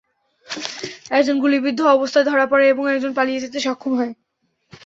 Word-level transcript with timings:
একজন 1.11 1.35
গুলিবিদ্ধ 1.39 1.79
অবস্থায় 1.95 2.25
ধরা 2.25 2.45
পড়ে 2.47 2.65
এবং 2.67 2.83
একজন 2.87 3.11
পালিয়ে 3.17 3.43
যেতে 3.43 3.57
সক্ষম 3.59 3.91
হয়। 3.99 4.13